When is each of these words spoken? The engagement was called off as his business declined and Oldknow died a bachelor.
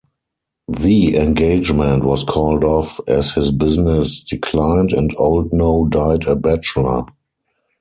The 0.67 1.15
engagement 1.15 2.03
was 2.03 2.23
called 2.23 2.63
off 2.63 2.99
as 3.07 3.33
his 3.33 3.51
business 3.51 4.23
declined 4.23 4.93
and 4.93 5.15
Oldknow 5.15 5.91
died 5.91 6.25
a 6.25 6.35
bachelor. 6.35 7.03